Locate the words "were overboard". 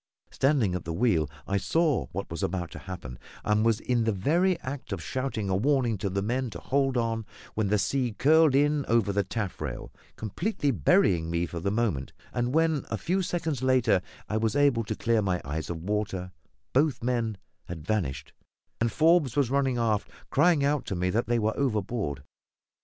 21.37-22.23